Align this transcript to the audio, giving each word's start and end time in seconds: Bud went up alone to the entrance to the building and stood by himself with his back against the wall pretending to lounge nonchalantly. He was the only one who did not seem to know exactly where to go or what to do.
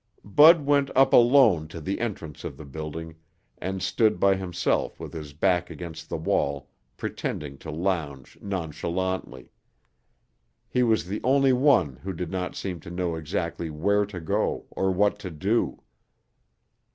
Bud 0.25 0.65
went 0.65 0.89
up 0.95 1.13
alone 1.13 1.67
to 1.67 1.79
the 1.79 1.99
entrance 1.99 2.41
to 2.41 2.49
the 2.49 2.65
building 2.65 3.17
and 3.59 3.83
stood 3.83 4.19
by 4.19 4.33
himself 4.35 4.99
with 4.99 5.13
his 5.13 5.31
back 5.31 5.69
against 5.69 6.09
the 6.09 6.17
wall 6.17 6.71
pretending 6.97 7.55
to 7.59 7.69
lounge 7.69 8.35
nonchalantly. 8.41 9.51
He 10.67 10.81
was 10.81 11.05
the 11.05 11.21
only 11.23 11.53
one 11.53 11.97
who 11.97 12.13
did 12.13 12.31
not 12.31 12.55
seem 12.55 12.79
to 12.79 12.89
know 12.89 13.13
exactly 13.13 13.69
where 13.69 14.07
to 14.07 14.19
go 14.19 14.65
or 14.71 14.89
what 14.89 15.19
to 15.19 15.29
do. 15.29 15.83